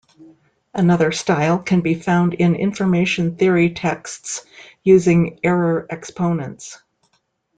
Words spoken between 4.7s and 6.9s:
using error exponents.